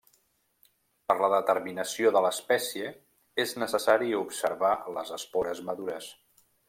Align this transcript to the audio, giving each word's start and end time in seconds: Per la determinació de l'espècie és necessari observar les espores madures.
Per 1.09 1.17
la 1.23 1.27
determinació 1.33 2.11
de 2.15 2.23
l'espècie 2.27 2.87
és 3.45 3.53
necessari 3.65 4.09
observar 4.23 4.73
les 4.97 5.13
espores 5.21 5.63
madures. 5.69 6.11